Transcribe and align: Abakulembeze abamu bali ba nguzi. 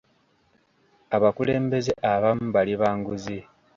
Abakulembeze 1.15 1.91
abamu 2.13 2.45
bali 2.55 2.73
ba 2.81 2.89
nguzi. 2.97 3.37